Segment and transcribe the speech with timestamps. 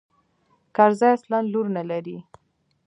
[0.75, 2.17] کرزى اصلاً لور نه لري.